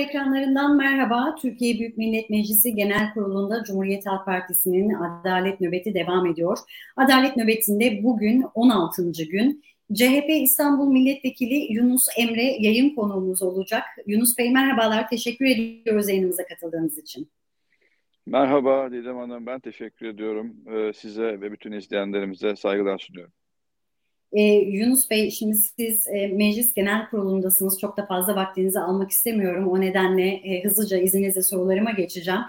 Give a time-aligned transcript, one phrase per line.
[0.00, 1.34] ekranlarından merhaba.
[1.42, 6.58] Türkiye Büyük Millet Meclisi Genel Kurulu'nda Cumhuriyet Halk Partisi'nin adalet nöbeti devam ediyor.
[6.96, 9.02] Adalet nöbetinde bugün 16.
[9.30, 9.62] gün
[9.94, 13.82] CHP İstanbul Milletvekili Yunus Emre yayın konuğumuz olacak.
[14.06, 17.30] Yunus Bey merhabalar, teşekkür ediyoruz yayınımıza katıldığınız için.
[18.26, 20.56] Merhaba Didem Hanım, ben teşekkür ediyorum.
[20.66, 23.32] Ee, size ve bütün izleyenlerimize saygılar sunuyorum.
[24.32, 27.80] Ee, Yunus Bey, şimdi siz e, Meclis Genel Kurulu'ndasınız.
[27.80, 29.68] Çok da fazla vaktinizi almak istemiyorum.
[29.68, 32.40] O nedenle e, hızlıca izninizle sorularıma geçeceğim.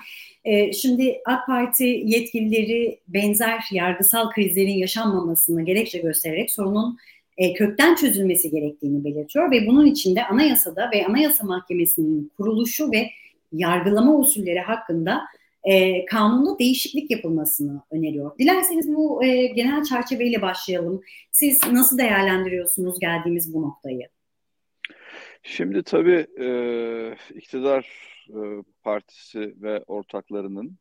[0.46, 6.98] E, şimdi AK Parti yetkilileri benzer yargısal krizlerin yaşanmamasını gerekçe göstererek sorunun
[7.38, 13.10] e, kökten çözülmesi gerektiğini belirtiyor ve bunun için de anayasada ve Anayasa Mahkemesi'nin kuruluşu ve
[13.54, 15.22] yargılama usulleri hakkında
[15.64, 18.38] e, kanunda değişiklik yapılmasını öneriyor.
[18.40, 21.02] Dilerseniz bu e, genel çerçeveyle başlayalım.
[21.32, 24.08] Siz nasıl değerlendiriyorsunuz geldiğimiz bu noktayı?
[25.44, 26.48] Şimdi tabii e,
[27.34, 27.86] iktidar
[28.30, 28.40] e,
[28.84, 30.78] partisi ve ortaklarının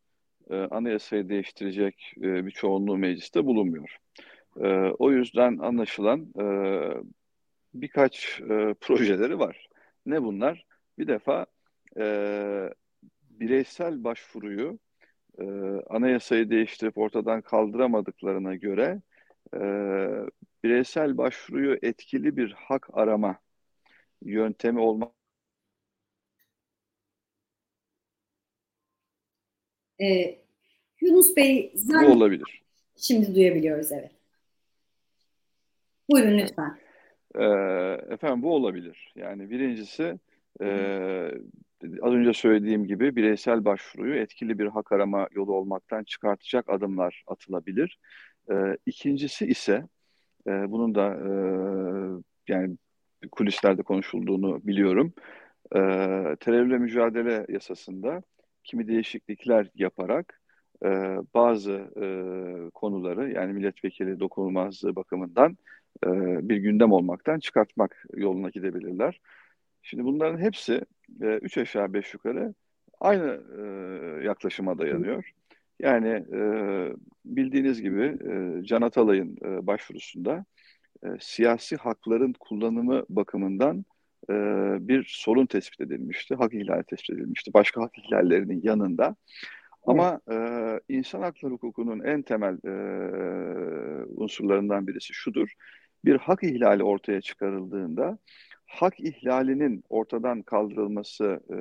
[0.50, 3.96] e, anayasayı değiştirecek e, bir çoğunluğu mecliste bulunmuyor.
[4.60, 6.44] E, o yüzden anlaşılan e,
[7.74, 9.68] birkaç e, projeleri var.
[10.06, 10.66] Ne bunlar?
[10.98, 11.46] Bir defa
[11.98, 12.04] e,
[13.40, 14.78] bireysel başvuruyu
[15.38, 15.44] e,
[15.88, 19.02] anayasayı değiştirip ortadan kaldıramadıklarına göre
[19.54, 19.60] e,
[20.64, 23.38] bireysel başvuruyu etkili bir hak arama
[24.22, 25.12] yöntemi olmak
[30.00, 30.38] ee,
[31.00, 32.10] Yunus Bey zaten...
[32.10, 32.62] Olabilir.
[32.96, 34.10] Şimdi duyabiliyoruz evet.
[36.10, 36.78] Buyurun lütfen.
[37.34, 37.44] Ee,
[38.14, 39.12] efendim bu olabilir.
[39.16, 40.18] Yani birincisi
[40.62, 40.66] e,
[42.02, 47.98] az önce söylediğim gibi bireysel başvuruyu etkili bir hak arama yolu olmaktan çıkartacak adımlar atılabilir.
[48.50, 49.84] E, ikincisi ise
[50.46, 51.30] e, bunun da e,
[52.48, 52.76] yani
[53.32, 55.12] kulislerde konuşulduğunu biliyorum.
[55.74, 55.78] E,
[56.40, 58.22] terörle mücadele yasasında
[58.64, 60.40] kimi değişiklikler yaparak
[60.84, 60.88] e,
[61.34, 62.06] bazı e,
[62.70, 65.56] konuları yani milletvekili dokunulmazlığı bakımından
[66.06, 66.08] e,
[66.48, 69.20] bir gündem olmaktan çıkartmak yoluna gidebilirler.
[69.82, 70.80] Şimdi bunların hepsi
[71.22, 72.54] e, üç aşağı beş yukarı
[73.00, 73.62] aynı e,
[74.24, 75.30] yaklaşıma dayanıyor.
[75.80, 76.40] Yani e,
[77.24, 80.44] bildiğiniz gibi e, Can Atalay'ın e, başvurusunda
[81.04, 83.84] e, siyasi hakların kullanımı bakımından
[84.30, 84.34] e,
[84.88, 86.34] bir sorun tespit edilmişti.
[86.34, 87.50] Hak ihlali tespit edilmişti.
[87.54, 89.16] Başka hak ihlallerinin yanında.
[89.86, 90.36] Ama e,
[90.88, 92.72] insan hakları hukukunun en temel e,
[94.16, 95.52] unsurlarından birisi şudur.
[96.04, 98.18] Bir hak ihlali ortaya çıkarıldığında
[98.70, 101.58] hak ihlalinin ortadan kaldırılması e,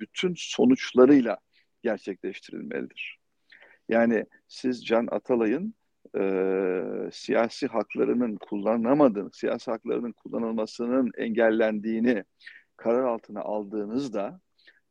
[0.00, 1.38] bütün sonuçlarıyla
[1.82, 3.18] gerçekleştirilmelidir.
[3.88, 5.74] Yani siz Can Atalay'ın
[6.18, 6.22] e,
[7.12, 12.24] siyasi haklarının kullanılamadığı, siyasi haklarının kullanılmasının engellendiğini
[12.76, 14.40] karar altına aldığınızda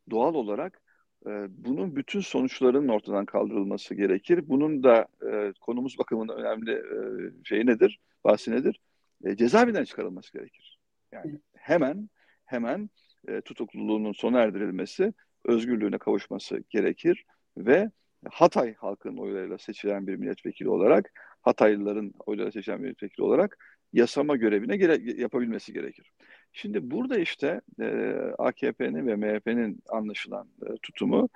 [0.09, 0.81] doğal olarak
[1.25, 4.49] e, bunun bütün sonuçlarının ortadan kaldırılması gerekir.
[4.49, 6.99] Bunun da e, konumuz bakımından önemli e,
[7.43, 8.79] şey nedir, bahsi nedir?
[9.25, 10.70] E, cezaevinden çıkarılması gerekir.
[11.11, 12.09] Yani hemen
[12.45, 12.89] hemen
[13.27, 15.13] e, tutukluluğunun sona erdirilmesi,
[15.45, 17.25] özgürlüğüne kavuşması gerekir
[17.57, 17.91] ve
[18.31, 21.11] Hatay halkının oylarıyla seçilen bir milletvekili olarak,
[21.41, 23.57] Hataylıların oylarıyla seçilen bir milletvekili olarak
[23.93, 26.11] yasama görevine gere yapabilmesi gerekir.
[26.53, 27.85] Şimdi burada işte e,
[28.37, 31.29] AKP'nin ve MHP'nin anlaşılan e, tutumu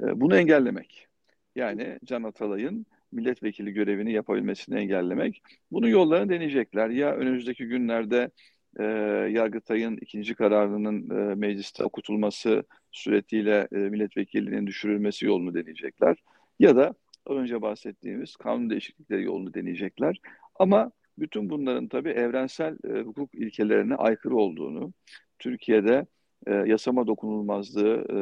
[0.00, 1.08] e, bunu engellemek.
[1.56, 5.42] Yani Can Atalay'ın milletvekili görevini yapabilmesini engellemek.
[5.70, 6.88] Bunun yollarını deneyecekler.
[6.88, 8.30] Ya önümüzdeki günlerde
[8.78, 8.84] e,
[9.32, 16.16] Yargıtay'ın ikinci kararının e, mecliste okutulması suretiyle e, milletvekilliğinin düşürülmesi yolunu deneyecekler.
[16.58, 16.94] Ya da
[17.26, 20.20] önce bahsettiğimiz kanun değişiklikleri yolunu deneyecekler.
[20.54, 24.92] Ama bütün bunların tabii evrensel e, hukuk ilkelerine aykırı olduğunu,
[25.38, 26.06] Türkiye'de
[26.46, 28.16] e, yasama dokunulmazlığı e,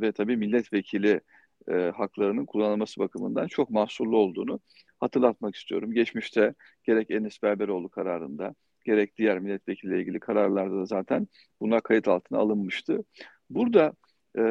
[0.00, 1.20] ve tabii milletvekili
[1.68, 4.60] e, haklarının kullanılması bakımından çok mahsurlu olduğunu
[5.00, 5.92] hatırlatmak istiyorum.
[5.92, 6.54] Geçmişte
[6.84, 8.54] gerek Enis Berberoğlu kararında,
[8.84, 11.28] gerek diğer milletvekiliyle ilgili kararlarda da zaten
[11.60, 13.04] buna kayıt altına alınmıştı.
[13.50, 13.92] Burada
[14.38, 14.42] e,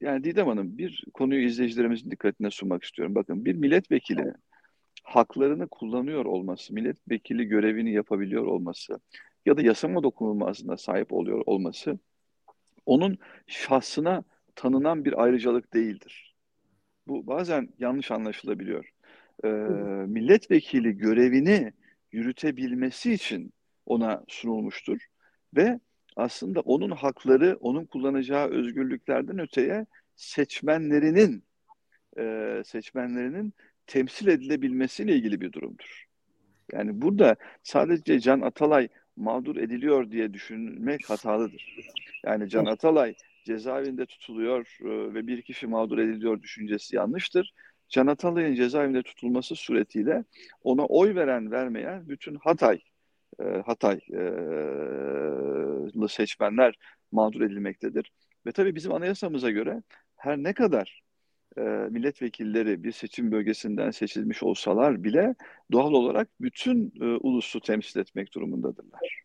[0.00, 3.14] yani Didem Hanım bir konuyu izleyicilerimizin dikkatine sunmak istiyorum.
[3.14, 4.34] Bakın bir milletvekili
[5.02, 9.00] haklarını kullanıyor olması, milletvekili görevini yapabiliyor olması
[9.46, 11.98] ya da yasama dokunulmazlığına sahip oluyor olması
[12.86, 14.24] onun şahsına
[14.54, 16.34] tanınan bir ayrıcalık değildir.
[17.06, 18.90] Bu bazen yanlış anlaşılabiliyor.
[19.44, 19.48] Ee,
[20.06, 21.72] milletvekili görevini
[22.14, 23.52] yürütebilmesi için
[23.86, 24.98] ona sunulmuştur
[25.56, 25.80] ve
[26.16, 31.44] aslında onun hakları, onun kullanacağı özgürlüklerden öteye seçmenlerinin
[32.18, 33.54] e, seçmenlerinin
[33.86, 36.04] temsil edilebilmesiyle ilgili bir durumdur.
[36.72, 41.76] Yani burada sadece Can Atalay mağdur ediliyor diye düşünmek hatalıdır.
[42.24, 43.14] Yani Can Atalay
[43.44, 47.54] cezaevinde tutuluyor e, ve bir kişi mağdur ediliyor düşüncesi yanlıştır.
[47.88, 50.24] Can Atalay'ın cezaevinde tutulması suretiyle
[50.62, 52.80] ona oy veren vermeyen bütün Hatay
[53.40, 54.02] e, Hataylı
[56.08, 56.74] seçmenler
[57.12, 58.12] mağdur edilmektedir.
[58.46, 59.82] Ve tabii bizim anayasamıza göre
[60.16, 61.02] her ne kadar
[61.56, 61.60] e,
[61.90, 65.34] milletvekilleri bir seçim bölgesinden seçilmiş olsalar bile
[65.72, 69.24] doğal olarak bütün e, ulusu temsil etmek durumundadırlar.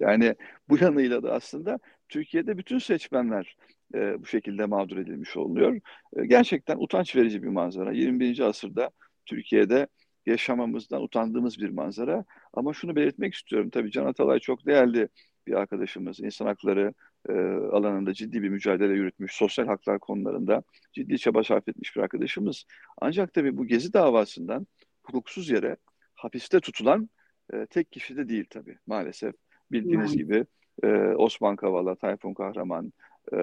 [0.00, 0.34] Yani
[0.68, 1.78] bu yanıyla da aslında
[2.08, 3.56] Türkiye'de bütün seçmenler
[3.94, 5.80] e, bu şekilde mağdur edilmiş oluyor.
[6.16, 7.92] E, gerçekten utanç verici bir manzara.
[7.92, 8.40] 21.
[8.40, 8.90] asırda
[9.26, 9.86] Türkiye'de
[10.26, 12.24] yaşamamızdan utandığımız bir manzara.
[12.52, 13.70] Ama şunu belirtmek istiyorum.
[13.70, 15.08] Tabii Can Atalay çok değerli
[15.46, 16.20] bir arkadaşımız.
[16.20, 16.94] İnsan hakları
[17.28, 17.32] e,
[17.72, 19.32] alanında ciddi bir mücadele yürütmüş.
[19.32, 20.62] Sosyal haklar konularında
[20.92, 22.64] ciddi çaba sarf etmiş bir arkadaşımız.
[23.00, 24.66] Ancak tabii bu Gezi davasından
[25.02, 25.76] hukuksuz yere
[26.14, 27.10] hapiste tutulan
[27.52, 29.34] e, tek kişi de değil tabii maalesef.
[29.72, 30.18] Bildiğiniz hmm.
[30.18, 30.46] gibi
[30.82, 32.92] e, Osman Kavala, Tayfun Kahraman,
[33.32, 33.36] e,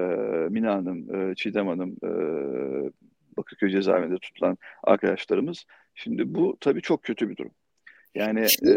[0.49, 2.11] Mina Hanım, e, Çiğdem Hanım, e,
[3.37, 5.65] Bakırköy cezaevinde tutulan arkadaşlarımız.
[5.95, 7.51] Şimdi bu tabii çok kötü bir durum.
[8.15, 8.69] Yani e,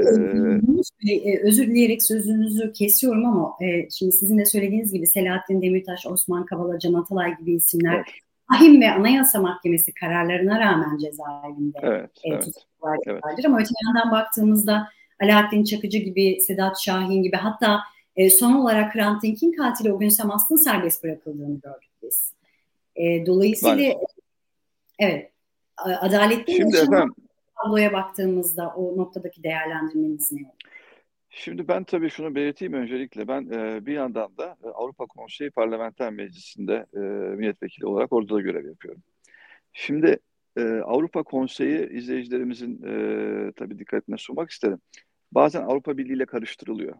[1.12, 6.46] e, özür dileyerek sözünüzü kesiyorum ama e, şimdi sizin de söylediğiniz gibi Selahattin Demirtaş, Osman
[6.46, 8.06] Kavala, Can Atalay gibi isimler evet.
[8.48, 12.48] Ahim ve Anayasa Mahkemesi kararlarına rağmen cezaevinde evet, e, evet,
[13.06, 13.22] evet.
[13.46, 14.88] Ama öte yandan baktığımızda
[15.22, 17.80] Alaaddin Çakıcı gibi, Sedat Şahin gibi hatta
[18.16, 22.32] e, son olarak Hrant Dink'in katili o gün Samast'ın serbest bırakıldığını gördük biz.
[22.96, 24.02] E, dolayısıyla Maalesef.
[24.98, 25.30] evet
[25.78, 27.14] adaletli Şimdi efendim,
[27.62, 30.64] tabloya baktığımızda o noktadaki değerlendirmeniz ne olur?
[31.30, 33.28] Şimdi ben tabii şunu belirteyim öncelikle.
[33.28, 36.98] Ben e, bir yandan da e, Avrupa Konseyi Parlamenter Meclisi'nde e,
[37.36, 39.02] milletvekili olarak orada da görev yapıyorum.
[39.72, 40.18] Şimdi
[40.56, 44.78] e, Avrupa Konseyi izleyicilerimizin e, tabii dikkatine sunmak isterim.
[45.32, 46.94] Bazen Avrupa Birliği ile karıştırılıyor.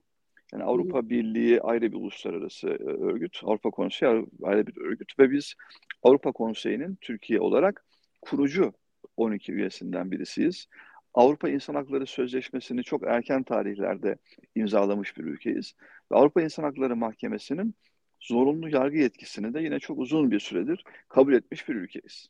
[0.55, 5.55] Yani Avrupa Birliği ayrı bir uluslararası e, örgüt, Avrupa Konseyi ayrı bir örgüt ve biz
[6.03, 7.85] Avrupa Konseyi'nin Türkiye olarak
[8.23, 8.73] kurucu
[9.17, 10.67] 12 üyesinden birisiyiz.
[11.15, 14.17] Avrupa İnsan Hakları Sözleşmesi'ni çok erken tarihlerde
[14.55, 15.75] imzalamış bir ülkeyiz.
[16.13, 17.75] Ve Avrupa İnsan Hakları Mahkemesi'nin
[18.21, 22.29] zorunlu yargı yetkisini de yine çok uzun bir süredir kabul etmiş bir ülkeyiz.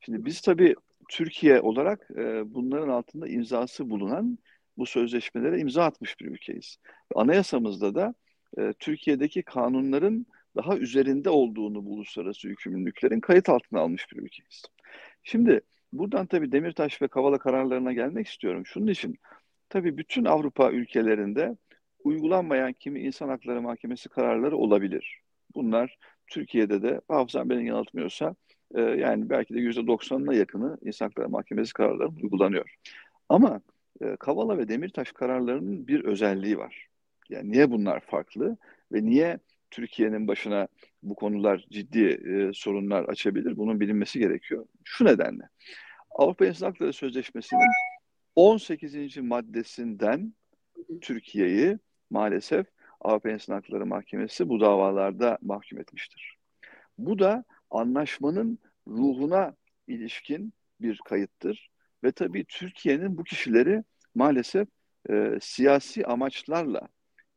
[0.00, 0.74] Şimdi biz tabii
[1.08, 4.38] Türkiye olarak e, bunların altında imzası bulunan
[4.78, 6.76] bu sözleşmelere imza atmış bir ülkeyiz.
[7.14, 8.14] Anayasamızda da
[8.58, 10.26] e, Türkiye'deki kanunların
[10.56, 14.62] daha üzerinde olduğunu bu uluslararası yükümlülüklerin kayıt altına almış bir ülkeyiz.
[15.22, 15.60] Şimdi
[15.92, 18.66] buradan tabii Demirtaş ve Kavala kararlarına gelmek istiyorum.
[18.66, 19.18] Şunun için
[19.68, 21.56] tabii bütün Avrupa ülkelerinde
[22.04, 25.20] uygulanmayan kimi insan hakları mahkemesi kararları olabilir.
[25.54, 28.34] Bunlar Türkiye'de de hafızam beni yanıltmıyorsa
[28.74, 32.74] e, yani belki de yüzde doksanına yakını insan hakları mahkemesi kararları uygulanıyor.
[33.28, 33.60] Ama
[34.00, 36.88] e, Kavala ve Demirtaş kararlarının bir özelliği var.
[37.28, 38.56] Yani niye bunlar farklı
[38.92, 39.38] ve niye
[39.70, 40.68] Türkiye'nin başına
[41.02, 43.56] bu konular ciddi e, sorunlar açabilir?
[43.56, 44.66] Bunun bilinmesi gerekiyor.
[44.84, 45.48] Şu nedenle.
[46.10, 47.70] Avrupa İnsan Hakları Sözleşmesi'nin
[48.36, 49.16] 18.
[49.16, 50.34] maddesinden
[51.00, 51.78] Türkiye'yi
[52.10, 52.66] maalesef
[53.00, 56.36] Avrupa İnsan Hakları Mahkemesi bu davalarda mahkum etmiştir.
[56.98, 59.56] Bu da anlaşmanın ruhuna
[59.86, 61.70] ilişkin bir kayıttır.
[62.04, 64.68] Ve tabii Türkiye'nin bu kişileri maalesef
[65.10, 66.88] e, siyasi amaçlarla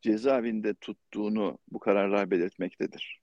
[0.02, 3.22] cezaevinde tuttuğunu bu kararlar belirtmektedir.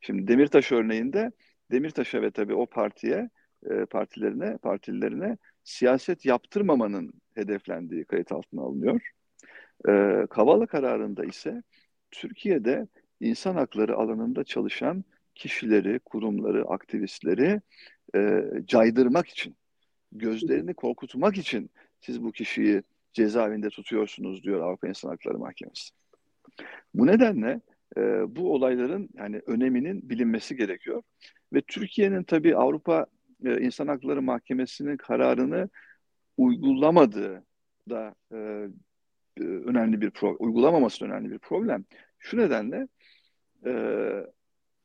[0.00, 1.30] Şimdi Demirtaş örneğinde
[1.70, 3.30] Demirtaş'a ve tabii o partiye,
[3.70, 9.10] e, partilerine, partililerine siyaset yaptırmamanın hedeflendiği kayıt altına alınıyor.
[9.88, 11.62] E, Kavala kararında ise
[12.10, 12.86] Türkiye'de
[13.20, 15.04] insan hakları alanında çalışan
[15.34, 17.60] kişileri, kurumları, aktivistleri
[18.16, 19.56] e, caydırmak için,
[20.12, 21.70] gözlerini korkutmak için
[22.02, 22.82] siz bu kişiyi
[23.12, 25.90] cezaevinde tutuyorsunuz diyor Avrupa İnsan Hakları Mahkemesi.
[26.94, 27.60] Bu nedenle
[27.96, 28.00] e,
[28.36, 31.02] bu olayların yani öneminin bilinmesi gerekiyor
[31.52, 33.06] ve Türkiye'nin tabii Avrupa
[33.44, 35.68] e, İnsan Hakları Mahkemesi'nin kararını
[36.36, 37.44] uygulamadığı
[37.90, 38.36] da e,
[39.40, 41.84] e önemli bir problem, uygulamaması önemli bir problem.
[42.18, 42.88] Şu nedenle
[43.66, 43.72] e,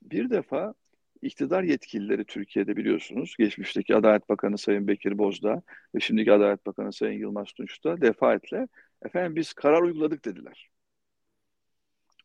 [0.02, 0.74] bir defa
[1.22, 3.36] iktidar yetkilileri Türkiye'de biliyorsunuz.
[3.40, 5.62] Geçmişteki Adalet Bakanı Sayın Bekir Bozdağ
[5.96, 8.68] ve şimdiki Adalet Bakanı Sayın Yılmaz Tunç da defaatle
[9.06, 10.70] efendim biz karar uyguladık dediler.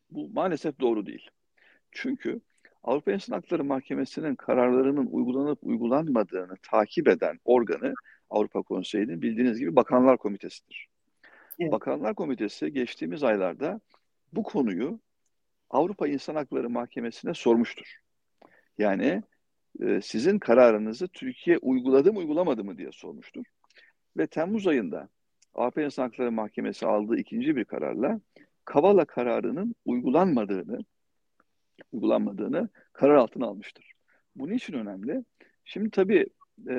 [0.09, 1.29] Bu maalesef doğru değil.
[1.91, 2.41] Çünkü
[2.83, 7.93] Avrupa İnsan Hakları Mahkemesi'nin kararlarının uygulanıp uygulanmadığını takip eden organı
[8.29, 10.87] Avrupa Konseyi'nin bildiğiniz gibi Bakanlar Komitesi'dir.
[11.59, 11.71] Evet.
[11.71, 13.81] Bakanlar Komitesi geçtiğimiz aylarda
[14.33, 14.99] bu konuyu
[15.69, 18.02] Avrupa İnsan Hakları Mahkemesi'ne sormuştur.
[18.77, 19.23] Yani
[19.81, 23.43] e, sizin kararınızı Türkiye uyguladı mı uygulamadı mı diye sormuştur.
[24.17, 25.09] Ve Temmuz ayında
[25.55, 28.19] Avrupa İnsan Hakları Mahkemesi aldığı ikinci bir kararla
[28.65, 30.79] Kavala kararının uygulanmadığını
[31.91, 33.91] uygulanmadığını karar altına almıştır.
[34.35, 35.23] Bu niçin önemli?
[35.65, 36.25] Şimdi tabii
[36.69, 36.75] e,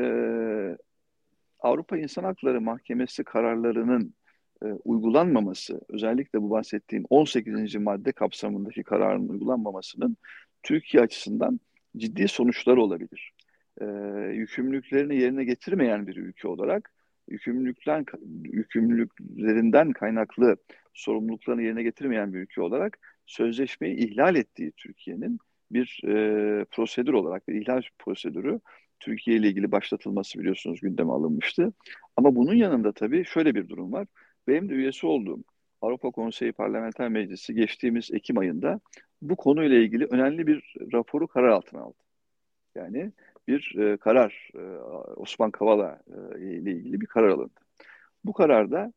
[1.61, 4.15] Avrupa İnsan Hakları Mahkemesi kararlarının
[4.63, 7.75] e, uygulanmaması, özellikle bu bahsettiğim 18.
[7.75, 10.17] madde kapsamındaki kararın uygulanmamasının
[10.63, 11.61] Türkiye açısından
[11.97, 13.33] ciddi sonuçları olabilir.
[13.81, 13.85] E,
[14.33, 16.93] yükümlülüklerini yerine getirmeyen bir ülke olarak
[17.29, 18.05] yükümlülükler,
[18.43, 20.57] yükümlülüklerinden kaynaklı
[20.95, 25.39] sorumluluklarını yerine getirmeyen bir ülke olarak sözleşmeyi ihlal ettiği Türkiye'nin
[25.71, 28.61] bir e, prosedür olarak bir ihlal prosedürü
[29.01, 31.73] Türkiye ile ilgili başlatılması biliyorsunuz gündeme alınmıştı.
[32.17, 34.07] Ama bunun yanında tabii şöyle bir durum var.
[34.49, 35.45] Benim de üyesi olduğum
[35.81, 38.81] Avrupa Konseyi Parlamenter Meclisi geçtiğimiz Ekim ayında
[39.28, 41.99] bu konuyla ilgili önemli bir raporu karar altına aldı.
[42.75, 43.12] Yani
[43.49, 44.61] bir e, karar, e,
[45.16, 47.61] Osman Kavala e, ile ilgili bir karar alındı.
[48.25, 48.93] Bu kararda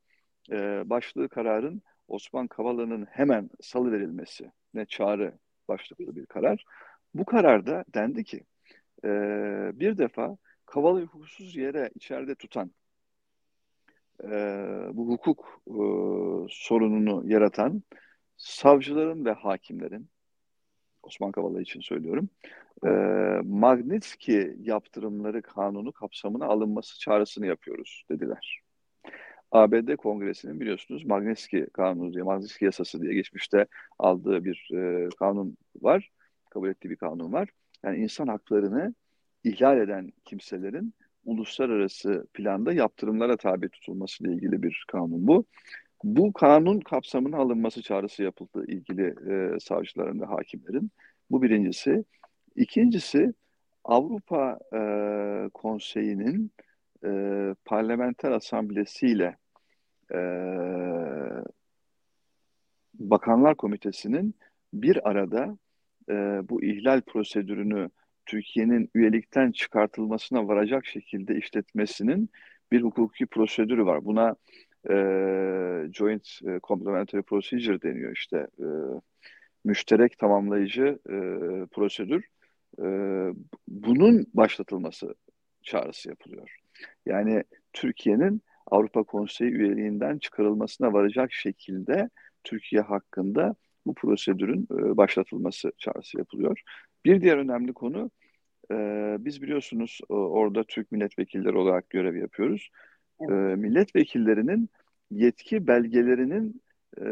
[0.52, 5.34] e, başlığı kararın Osman Kavala'nın hemen salı verilmesi ne çağrı
[5.68, 6.66] başlıklı bir karar.
[7.14, 8.44] Bu kararda dendi ki
[9.04, 9.10] e,
[9.74, 12.72] bir defa Kavala'yı hukuksuz yere içeride tutan
[14.24, 14.30] e,
[14.94, 15.78] bu hukuk e,
[16.50, 17.84] sorununu yaratan
[18.38, 20.10] savcıların ve hakimlerin
[21.08, 22.30] Osman Kavala için söylüyorum
[22.86, 22.90] e,
[23.44, 28.60] Magnitsky yaptırımları kanunu kapsamına alınması çağrısını yapıyoruz dediler.
[29.52, 33.66] ABD Kongresi'nin biliyorsunuz Magnitsky Kanunu diye, Magnitsky Yasası diye geçmişte
[34.00, 36.10] aldığı bir e, kanun var.
[36.50, 37.50] Kabul ettiği bir kanun var.
[37.84, 38.96] Yani insan haklarını
[39.44, 40.94] ihlal eden kimselerin
[41.26, 45.46] uluslararası planda yaptırımlara tabi tutulması ile ilgili bir kanun bu.
[46.04, 50.92] Bu kanun kapsamına alınması çağrısı yapıldı ilgili e, savcıların ve hakimlerin.
[51.32, 52.04] Bu birincisi.
[52.56, 53.34] İkincisi
[53.84, 54.80] Avrupa e,
[55.54, 56.52] Konseyi'nin
[57.06, 57.10] e,
[57.66, 59.38] parlamenter asamblesiyle
[60.14, 60.20] e,
[62.94, 64.36] Bakanlar Komitesi'nin
[64.74, 65.58] bir arada
[66.10, 66.14] e,
[66.50, 67.90] bu ihlal prosedürünü
[68.26, 72.30] Türkiye'nin üyelikten çıkartılmasına varacak şekilde işletmesinin
[72.72, 74.06] bir hukuki prosedürü var.
[74.06, 74.36] Buna
[74.90, 74.96] e,
[75.94, 76.28] Joint
[76.64, 78.68] Complementary Procedure deniyor işte e,
[79.66, 81.18] müşterek tamamlayıcı e,
[81.66, 82.26] prosedür.
[82.82, 82.86] E,
[83.68, 85.16] bunun başlatılması
[85.64, 86.58] çağrısı yapılıyor.
[87.06, 87.44] Yani
[87.74, 88.42] Türkiye'nin
[88.72, 92.10] Avrupa Konseyi üyeliğinden çıkarılmasına varacak şekilde
[92.44, 93.56] Türkiye hakkında
[93.86, 96.62] bu prosedürün e, başlatılması çağrısı yapılıyor.
[97.06, 98.12] Bir diğer önemli konu,
[98.72, 98.76] e,
[99.20, 102.70] biz biliyorsunuz e, orada Türk milletvekilleri olarak görev yapıyoruz.
[103.22, 104.70] E, milletvekillerinin
[105.12, 106.62] yetki belgelerinin
[107.02, 107.06] e,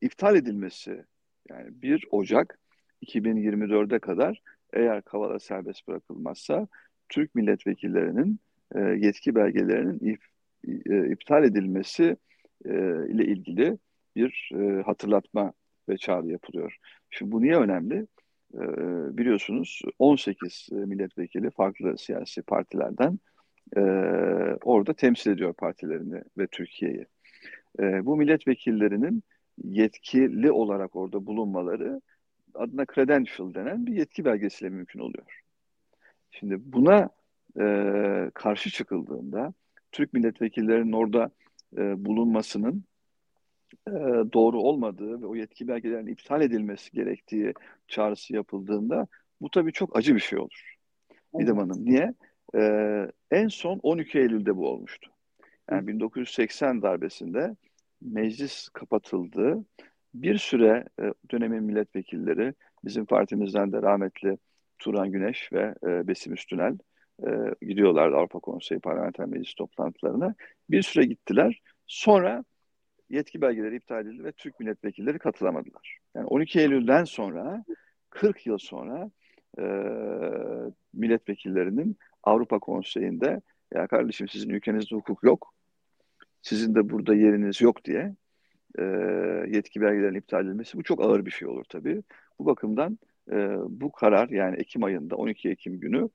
[0.00, 1.04] iptal edilmesi,
[1.48, 2.58] yani 1 Ocak
[3.02, 6.68] 2024'e kadar eğer Kavala serbest bırakılmazsa
[7.08, 8.40] Türk milletvekillerinin
[8.74, 10.24] e, yetki belgelerinin ip,
[10.90, 12.16] e, iptal edilmesi
[12.64, 12.72] e,
[13.08, 13.78] ile ilgili
[14.16, 15.52] bir e, hatırlatma
[15.88, 16.76] ve çağrı yapılıyor.
[17.10, 18.06] Şimdi bu niye önemli?
[18.54, 18.60] E,
[19.18, 23.18] biliyorsunuz 18 milletvekili farklı siyasi partilerden
[23.76, 23.80] e,
[24.62, 27.06] orada temsil ediyor partilerini ve Türkiye'yi.
[27.80, 29.22] E, bu milletvekillerinin
[29.64, 32.00] yetkili olarak orada bulunmaları
[32.54, 35.40] adına credential denen bir yetki belgesiyle mümkün oluyor.
[36.30, 37.08] Şimdi buna
[37.60, 37.64] e,
[38.34, 39.52] karşı çıkıldığında
[39.92, 41.30] Türk milletvekillerinin orada
[41.76, 42.84] e, bulunmasının
[43.88, 43.92] e,
[44.32, 47.54] doğru olmadığı ve o yetki belgelerinin iptal edilmesi gerektiği
[47.88, 49.06] çağrısı yapıldığında
[49.40, 50.74] bu tabii çok acı bir şey olur.
[51.40, 51.84] İdem Hanım.
[51.84, 52.14] Niye?
[52.54, 52.60] E,
[53.30, 55.10] en son 12 Eylül'de bu olmuştu.
[55.70, 57.56] Yani 1980 darbesinde
[58.00, 59.64] meclis kapatıldı.
[60.14, 62.54] Bir süre e, dönemin milletvekilleri,
[62.84, 64.38] bizim partimizden de rahmetli
[64.78, 66.78] Turan Güneş ve e, Besim Üstünel
[67.26, 67.30] e,
[67.66, 70.34] gidiyorlardı Avrupa Konseyi Parlamenter Meclis toplantılarına.
[70.70, 71.60] Bir süre gittiler.
[71.86, 72.44] Sonra
[73.10, 75.98] yetki belgeleri iptal edildi ve Türk milletvekilleri katılamadılar.
[76.14, 77.64] Yani 12 Eylül'den sonra
[78.10, 79.10] 40 yıl sonra
[79.58, 79.64] e,
[80.94, 83.40] milletvekillerinin Avrupa Konseyi'nde
[83.74, 85.54] ya kardeşim sizin ülkenizde hukuk yok,
[86.42, 88.14] sizin de burada yeriniz yok diye
[88.78, 88.82] e,
[89.48, 92.02] yetki belgelerinin iptal edilmesi bu çok ağır bir şey olur tabii.
[92.38, 92.98] Bu bakımdan
[93.32, 96.08] e, bu karar yani Ekim ayında 12 Ekim günü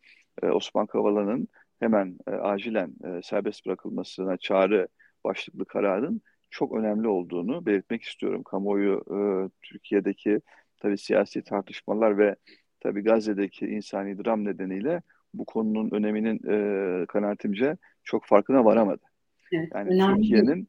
[0.44, 1.48] e, Osman Kavala'nın
[1.80, 4.88] hemen e, acilen e, serbest bırakılmasına çağrı
[5.24, 8.44] başlıklı kararın çok önemli olduğunu belirtmek istiyorum.
[8.44, 9.18] Kamuoyu e,
[9.62, 10.42] Türkiye'deki
[10.78, 12.36] tabii siyasi tartışmalar ve
[12.84, 15.02] tabii Gazze'deki insani dram nedeniyle
[15.34, 19.02] bu konunun öneminin e, kanaatimce çok farkına varamadı.
[19.52, 20.68] Evet, yani Türkiye'nin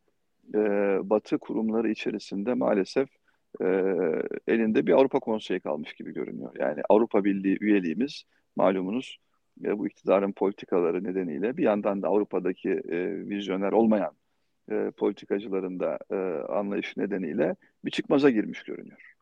[0.54, 0.60] e,
[1.10, 3.08] Batı kurumları içerisinde maalesef
[3.60, 3.66] e,
[4.48, 6.52] elinde bir Avrupa Konseyi kalmış gibi görünüyor.
[6.58, 8.24] Yani Avrupa Birliği üyeliğimiz
[8.56, 9.18] malumunuz
[9.64, 14.12] e, bu iktidarın politikaları nedeniyle bir yandan da Avrupa'daki e, vizyoner olmayan
[14.70, 16.16] e, politikacıların da e,
[16.52, 19.13] anlayışı nedeniyle bir çıkmaza girmiş görünüyor.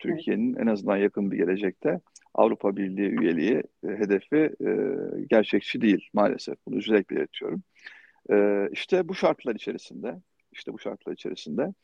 [0.00, 2.00] Türkiye'nin en azından yakın bir gelecekte
[2.34, 4.70] Avrupa Birliği üyeliği e, hedefi e,
[5.30, 6.56] gerçekçi değil maalesef.
[6.66, 7.62] Bunu üzülerek belirtiyorum.
[8.30, 10.20] E, işte bu şartlar içerisinde,
[10.52, 11.74] işte bu şartlar içerisinde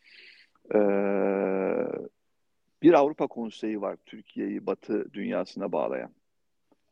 [0.74, 0.78] e,
[2.82, 6.14] bir Avrupa Konseyi var Türkiye'yi Batı dünyasına bağlayan.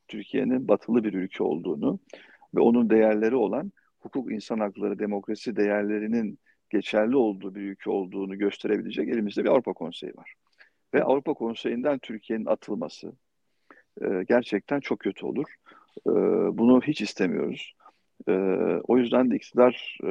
[0.08, 1.98] Türkiye'nin batılı bir ülke olduğunu
[2.54, 6.38] ve onun değerleri olan hukuk, insan hakları, demokrasi değerlerinin
[6.70, 10.34] geçerli olduğu bir ülke olduğunu gösterebilecek elimizde bir Avrupa Konseyi var.
[10.94, 13.12] Ve Avrupa Konseyi'nden Türkiye'nin atılması
[14.02, 15.54] e, gerçekten çok kötü olur.
[16.06, 16.12] E,
[16.58, 17.74] bunu hiç istemiyoruz.
[18.28, 18.32] E,
[18.88, 20.10] o yüzden de iktidar e,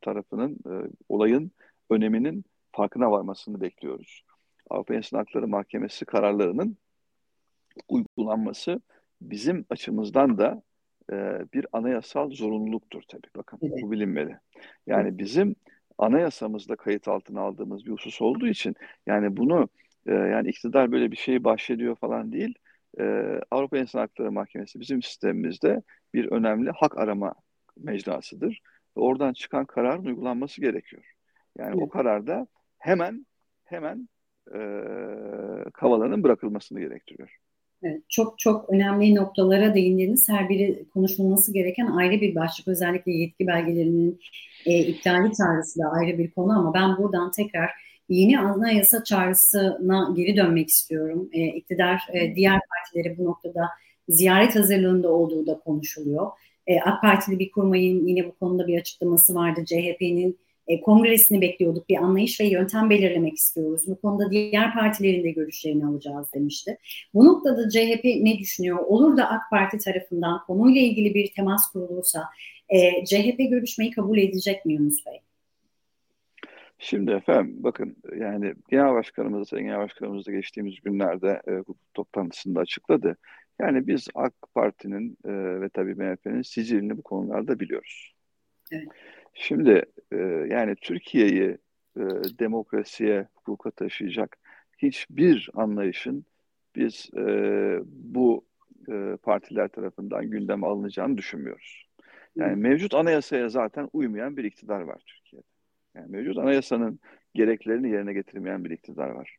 [0.00, 0.72] tarafının e,
[1.08, 1.50] olayın
[1.90, 4.24] öneminin farkına varmasını bekliyoruz.
[4.70, 6.76] Avrupa İnsan Hakları Mahkemesi kararlarının
[7.88, 8.80] uygulanması
[9.20, 10.62] bizim açımızdan da
[11.12, 13.28] e, bir anayasal zorunluluktur tabii.
[13.36, 13.82] Bakın evet.
[13.82, 14.38] bu bilinmeli.
[14.86, 15.56] Yani bizim
[15.98, 18.74] anayasamızda kayıt altına aldığımız bir husus olduğu için
[19.06, 19.68] yani bunu
[20.08, 22.54] e, yani iktidar böyle bir şeyi bahşediyor falan değil.
[23.00, 23.04] E,
[23.50, 25.82] Avrupa İnsan Hakları Mahkemesi bizim sistemimizde
[26.14, 27.34] bir önemli hak arama
[27.76, 28.60] mecrasıdır.
[28.96, 31.02] Ve oradan çıkan kararın uygulanması gerekiyor.
[31.58, 31.82] Yani evet.
[31.82, 32.46] o kararda
[32.78, 33.26] hemen
[33.64, 34.08] hemen
[34.54, 34.58] e,
[35.74, 37.38] Kavala'nın bırakılmasını gerektiriyor.
[37.82, 42.68] Evet, çok çok önemli noktalara değindiğiniz her biri konuşulması gereken ayrı bir başlık.
[42.68, 44.20] Özellikle yetki belgelerinin
[44.66, 47.70] e, iptali çağrısı da ayrı bir konu ama ben buradan tekrar
[48.08, 51.28] yeni anayasa çağrısına geri dönmek istiyorum.
[51.32, 53.68] E, iktidar e, diğer partileri bu noktada
[54.08, 56.30] ziyaret hazırlığında olduğu da konuşuluyor.
[56.66, 59.64] E, AK Partili bir kurmayın yine bu konuda bir açıklaması vardı.
[59.64, 60.38] CHP'nin
[60.68, 61.88] e, kongresini bekliyorduk.
[61.88, 63.82] Bir anlayış ve yöntem belirlemek istiyoruz.
[63.86, 66.78] Bu konuda diğer partilerin de görüşlerini alacağız demişti.
[67.14, 68.78] Bu noktada CHP ne düşünüyor?
[68.78, 72.24] Olur da AK Parti tarafından konuyla ilgili bir temas kurulursa
[72.68, 75.20] e, CHP görüşmeyi kabul edecek mi Yunus Bey?
[76.78, 82.60] Şimdi efendim bakın yani genel başkanımız, sayın genel başkanımız da geçtiğimiz günlerde e, hukuk toplantısında
[82.60, 83.16] açıkladı.
[83.60, 88.14] Yani biz AK Parti'nin e, ve tabii MHP'nin sicilini bu konularda biliyoruz.
[88.72, 88.88] Evet.
[89.34, 90.16] Şimdi e,
[90.50, 91.58] yani Türkiye'yi
[91.96, 92.02] e,
[92.38, 94.36] demokrasiye, hukuka taşıyacak
[94.78, 96.24] hiçbir anlayışın
[96.76, 97.22] biz e,
[97.84, 98.44] bu
[98.88, 101.88] e, partiler tarafından gündeme alınacağını düşünmüyoruz.
[102.36, 105.17] Yani mevcut anayasaya zaten uymayan bir iktidar var.
[105.98, 107.00] Yani mevcut anayasanın
[107.34, 109.36] gereklerini yerine getirmeyen bir iktidar var.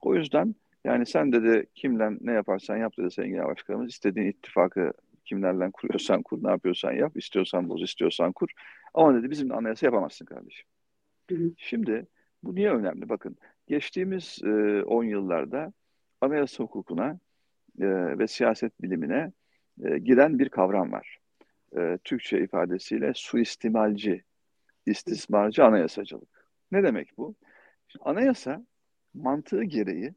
[0.00, 3.88] O yüzden yani sen dedi kimle ne yaparsan yap dedi Sayın Genel Başkanımız.
[3.88, 4.92] istediğin ittifakı
[5.24, 7.16] kimlerle kuruyorsan kur, ne yapıyorsan yap.
[7.16, 8.48] istiyorsan boz, istiyorsan kur.
[8.94, 10.66] Ama dedi bizim anayasa yapamazsın kardeşim.
[11.30, 11.52] Hı hı.
[11.56, 12.06] Şimdi
[12.42, 13.08] bu niye önemli?
[13.08, 15.72] Bakın geçtiğimiz 10 e, yıllarda
[16.20, 17.18] anayasa hukukuna
[17.80, 19.32] e, ve siyaset bilimine
[19.84, 21.18] e, giren bir kavram var.
[21.76, 24.22] E, Türkçe ifadesiyle suistimalci,
[24.90, 26.28] istismarcı anayasacılık.
[26.72, 27.34] Ne demek bu?
[27.88, 28.66] Şimdi anayasa
[29.14, 30.14] mantığı gereği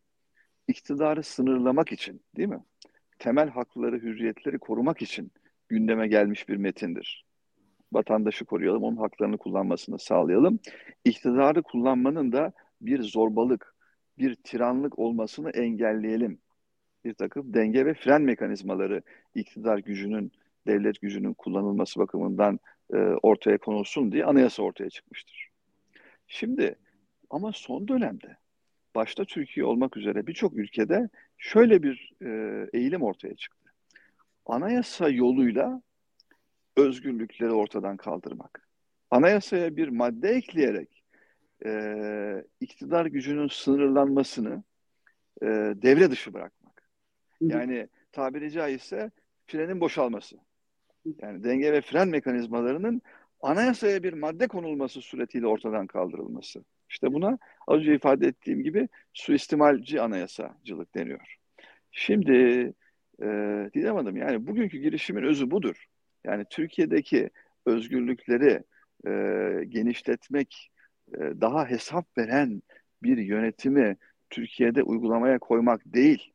[0.68, 2.64] iktidarı sınırlamak için değil mi?
[3.20, 5.32] Temel hakları, hürriyetleri korumak için
[5.70, 7.26] gündeme gelmiş bir metindir
[7.94, 10.60] vatandaşı koruyalım, onun haklarını kullanmasını sağlayalım.
[11.06, 13.76] İktidarı kullanmanın da bir zorbalık,
[14.18, 16.40] bir tiranlık olmasını engelleyelim.
[17.06, 19.02] Bir takım denge ve fren mekanizmaları
[19.36, 20.32] iktidar gücünün,
[20.68, 22.60] devlet gücünün kullanılması bakımından
[22.94, 25.50] e, ortaya konulsun diye anayasa ortaya çıkmıştır.
[26.28, 26.76] Şimdi
[27.30, 28.38] ama son dönemde
[28.96, 32.30] başta Türkiye olmak üzere birçok ülkede şöyle bir e,
[32.74, 33.74] eğilim ortaya çıktı.
[34.46, 35.82] Anayasa yoluyla
[36.78, 38.68] özgürlükleri ortadan kaldırmak.
[39.12, 41.04] Anayasaya bir madde ekleyerek
[41.66, 44.64] e, iktidar gücünün sınırlanmasını
[45.42, 45.46] e,
[45.76, 46.90] devre dışı bırakmak.
[47.42, 49.12] Yani tabiri caizse
[49.48, 50.38] frenin boşalması.
[51.22, 53.02] Yani denge ve fren mekanizmalarının
[53.42, 56.64] anayasaya bir madde konulması suretiyle ortadan kaldırılması.
[56.90, 57.38] İşte buna
[57.68, 61.36] az önce ifade ettiğim gibi suistimalci anayasacılık deniyor.
[61.92, 62.34] Şimdi
[63.22, 63.26] e,
[63.74, 65.86] Didem Hanım yani bugünkü girişimin özü budur.
[66.24, 67.30] Yani Türkiye'deki
[67.66, 68.64] özgürlükleri
[69.08, 69.12] e,
[69.66, 70.72] genişletmek,
[71.14, 72.62] e, daha hesap veren
[73.04, 73.98] bir yönetimi
[74.30, 76.34] Türkiye'de uygulamaya koymak değil.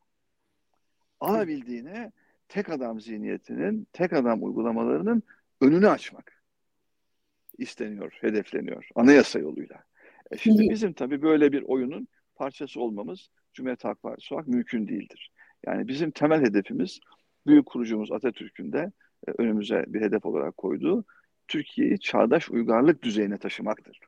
[1.19, 2.11] Alabildiğine
[2.47, 5.23] tek adam zihniyetinin, tek adam uygulamalarının
[5.61, 6.43] önünü açmak
[7.57, 9.83] isteniyor, hedefleniyor anayasa yoluyla.
[10.31, 15.31] E şimdi bizim tabii böyle bir oyunun parçası olmamız Cumhuriyet Halk Partisi olarak mümkün değildir.
[15.65, 16.99] Yani bizim temel hedefimiz
[17.47, 18.91] büyük kurucumuz Atatürk'ün de
[19.27, 21.05] e, önümüze bir hedef olarak koyduğu
[21.47, 23.99] Türkiye'yi çağdaş uygarlık düzeyine taşımaktır.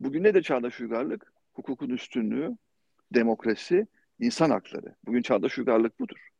[0.00, 1.32] Bugün ne de çağdaş uygarlık?
[1.52, 2.56] Hukukun üstünlüğü,
[3.14, 3.86] demokrasi,
[4.20, 4.94] insan hakları.
[5.06, 6.33] Bugün çağdaş uygarlık budur.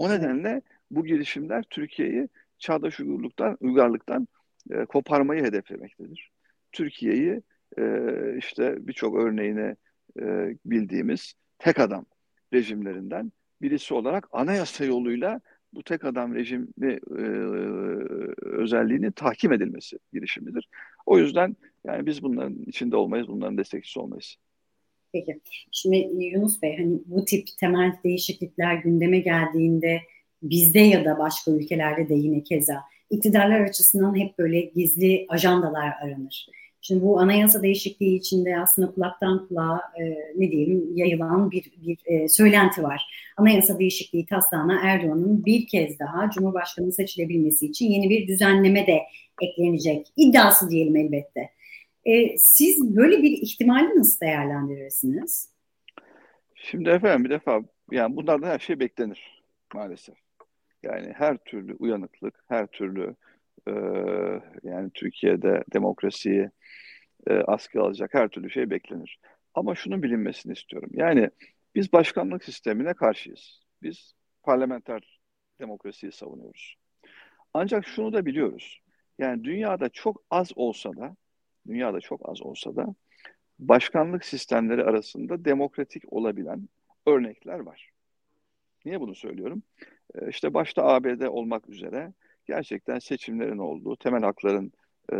[0.00, 4.28] O nedenle bu girişimler Türkiye'yi çağdaş uygarlıktan, uygarlıktan
[4.70, 6.30] e, koparmayı hedeflemektedir.
[6.72, 7.42] Türkiye'yi
[7.78, 7.84] e,
[8.38, 9.76] işte birçok örneğini
[10.20, 12.06] e, bildiğimiz tek adam
[12.52, 13.32] rejimlerinden
[13.62, 15.40] birisi olarak anayasa yoluyla
[15.72, 17.00] bu tek adam rejimi e,
[18.42, 20.68] özelliğini tahkim edilmesi girişimidir.
[21.06, 24.36] O yüzden yani biz bunların içinde olmayız, bunların destekçisi olmayız.
[25.12, 25.40] Peki.
[25.72, 30.00] Şimdi Yunus Bey hani bu tip temel değişiklikler gündeme geldiğinde
[30.42, 36.46] bizde ya da başka ülkelerde de yine keza iktidarlar açısından hep böyle gizli ajandalar aranır.
[36.82, 40.04] Şimdi bu anayasa değişikliği içinde aslında kulaktan kulağa e,
[40.36, 43.32] ne diyelim yayılan bir, bir e, söylenti var.
[43.36, 49.00] Anayasa değişikliği taslağına Erdoğan'ın bir kez daha Cumhurbaşkanı seçilebilmesi için yeni bir düzenleme de
[49.42, 50.06] eklenecek.
[50.16, 51.50] İddiası diyelim elbette.
[52.04, 55.50] E, siz böyle bir ihtimali nasıl değerlendirirsiniz?
[56.54, 57.60] Şimdi efendim bir defa
[57.90, 59.42] yani bunlardan her şey beklenir
[59.74, 60.16] maalesef.
[60.82, 63.16] Yani her türlü uyanıklık, her türlü
[63.68, 63.72] e,
[64.62, 66.50] yani Türkiye'de demokrasiyi
[67.26, 69.20] e, askıya alacak her türlü şey beklenir.
[69.54, 70.90] Ama şunun bilinmesini istiyorum.
[70.92, 71.30] Yani
[71.74, 73.62] biz başkanlık sistemine karşıyız.
[73.82, 75.20] Biz parlamenter
[75.60, 76.76] demokrasiyi savunuyoruz.
[77.54, 78.80] Ancak şunu da biliyoruz.
[79.18, 81.16] Yani dünyada çok az olsa da
[81.66, 82.94] dünyada çok az olsa da
[83.58, 86.68] başkanlık sistemleri arasında demokratik olabilen
[87.06, 87.90] örnekler var.
[88.84, 89.62] Niye bunu söylüyorum?
[90.14, 92.12] Ee, işte başta ABD olmak üzere
[92.46, 94.72] gerçekten seçimlerin olduğu, temel hakların
[95.12, 95.16] e,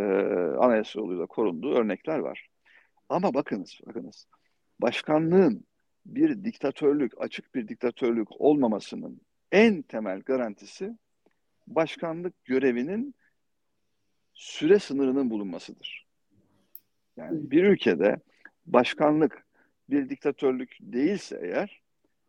[0.59, 2.49] anayasa yoluyla korunduğu örnekler var.
[3.09, 4.27] Ama bakınız, bakınız.
[4.81, 5.65] Başkanlığın
[6.07, 9.21] bir diktatörlük, açık bir diktatörlük olmamasının
[9.53, 10.99] en temel garantisi
[11.67, 13.15] başkanlık görevinin
[14.35, 16.10] süre sınırının bulunmasıdır.
[17.21, 18.17] Yani bir ülkede
[18.67, 19.45] başkanlık
[19.91, 21.83] bir diktatörlük değilse eğer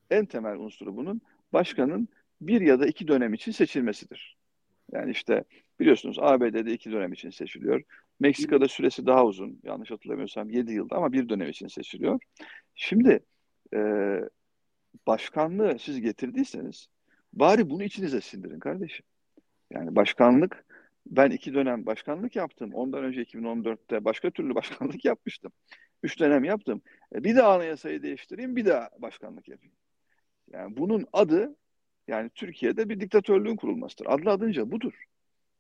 [0.10, 1.22] en temel unsuru bunun
[1.54, 2.08] başkanın
[2.42, 4.38] bir ya da iki dönem için seçilmesidir.
[4.92, 5.44] Yani işte
[5.80, 7.84] biliyorsunuz ABD'de iki dönem için seçiliyor.
[8.20, 9.60] Meksika'da süresi daha uzun.
[9.64, 12.20] Yanlış hatırlamıyorsam 7 yılda ama bir dönem için seçiliyor.
[12.76, 13.20] Şimdi
[13.74, 13.80] e,
[15.08, 16.88] başkanlığı siz getirdiyseniz
[17.34, 19.06] bari bunu içinize sindirin kardeşim.
[19.72, 20.66] Yani başkanlık
[21.06, 22.74] ben iki dönem başkanlık yaptım.
[22.74, 25.52] Ondan önce 2014'te başka türlü başkanlık yapmıştım.
[26.04, 26.82] Üç dönem yaptım.
[27.16, 29.76] E, bir daha anayasayı değiştireyim, bir daha başkanlık yapayım.
[30.52, 31.56] Yani bunun adı
[32.08, 34.06] yani Türkiye'de bir diktatörlüğün kurulmasıdır.
[34.10, 34.94] Adlı adınca budur.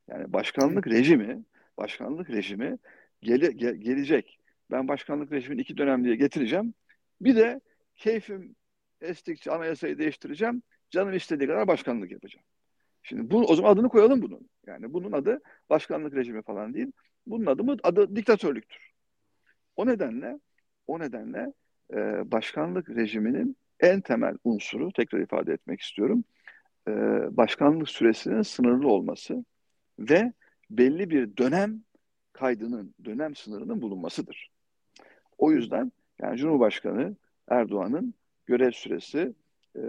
[0.09, 1.43] Yani başkanlık rejimi,
[1.77, 2.77] başkanlık rejimi
[3.21, 4.39] gele, ge, gelecek.
[4.71, 6.73] Ben başkanlık rejimini iki dönem diye getireceğim.
[7.21, 7.61] Bir de
[7.95, 8.55] keyfim
[9.01, 10.63] estikçe anayasayı değiştireceğim.
[10.89, 12.45] Canım istediği kadar başkanlık yapacağım.
[13.03, 14.50] Şimdi bu, o zaman adını koyalım bunun.
[14.67, 16.91] Yani bunun adı başkanlık rejimi falan değil.
[17.27, 17.77] Bunun adı mı?
[17.83, 18.91] Adı diktatörlüktür.
[19.75, 20.39] O nedenle
[20.87, 21.53] o nedenle
[21.93, 26.23] e, başkanlık rejiminin en temel unsuru tekrar ifade etmek istiyorum.
[26.87, 26.91] E,
[27.37, 29.45] başkanlık süresinin sınırlı olması
[29.99, 30.33] ve
[30.69, 31.83] belli bir dönem
[32.33, 34.51] kaydının, dönem sınırının bulunmasıdır.
[35.37, 37.15] O yüzden yani Cumhurbaşkanı
[37.47, 38.13] Erdoğan'ın
[38.45, 39.33] görev süresi
[39.75, 39.83] e,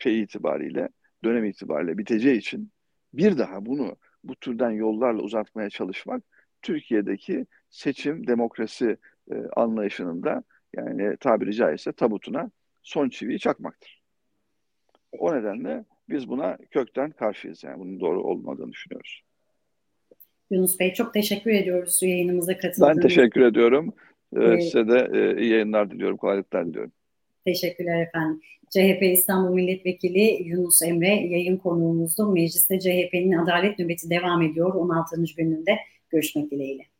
[0.00, 0.88] şey itibariyle
[1.24, 2.70] dönem itibariyle biteceği için
[3.14, 6.22] bir daha bunu bu türden yollarla uzatmaya çalışmak
[6.62, 8.96] Türkiye'deki seçim demokrasi
[9.32, 10.42] e, anlayışının da
[10.76, 12.50] yani tabiri caizse tabutuna
[12.82, 14.02] son çiviyi çakmaktır.
[15.12, 19.22] O nedenle biz buna kökten karşıyız yani bunun doğru olmadığını düşünüyoruz.
[20.50, 23.94] Yunus Bey çok teşekkür ediyoruz yayınımıza katıldığınız Ben teşekkür ediyorum.
[24.36, 26.92] Ee, Size de e, iyi yayınlar diliyorum, kolaylıklar diliyorum.
[27.44, 28.40] Teşekkürler efendim.
[28.70, 32.32] CHP İstanbul Milletvekili Yunus Emre yayın konuğumuzdu.
[32.32, 35.16] Mecliste CHP'nin adalet nöbeti devam ediyor 16.
[35.36, 35.78] gününde.
[36.10, 36.91] Görüşmek dileğiyle.